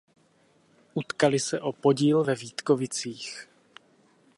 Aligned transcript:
Utkali 0.93 1.39
se 1.39 1.61
o 1.61 1.71
podíl 1.73 2.23
ve 2.23 2.35
Vítkovicích. 2.35 3.47